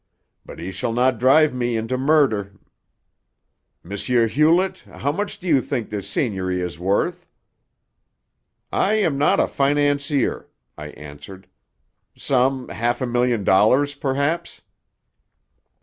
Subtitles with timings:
[0.43, 2.53] But he shall not drive me into murder.
[3.85, 3.95] M.
[3.95, 7.27] Hewlett, how much do you think this seigniory is worth?"
[8.71, 11.47] "I am not a financier," I answered.
[12.17, 14.61] "Some half a million dollars, perhaps."